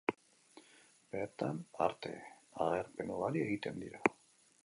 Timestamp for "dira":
3.85-4.05